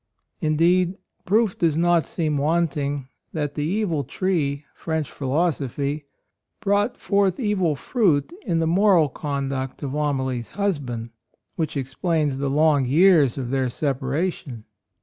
Indeed, 0.39 0.95
proof 1.25 1.59
does 1.59 1.77
not 1.77 2.07
seem 2.07 2.39
wanting 2.39 3.07
that 3.33 3.53
the 3.53 3.63
evil 3.63 4.03
tree— 4.03 4.65
French 4.73 5.11
philosophy— 5.11 6.05
brought 6.59 6.97
forth 6.97 7.39
evil 7.39 7.75
fruit 7.75 8.33
in 8.43 8.57
the 8.57 8.65
moral 8.65 9.09
conduct 9.09 9.83
of 9.83 9.93
Amalie's 9.93 10.49
husband, 10.57 11.11
which 11.55 11.77
explains 11.77 12.39
the 12.39 12.49
long 12.49 12.83
years 12.85 13.37
of 13.37 13.51
their 13.51 13.69
separation. 13.69 14.63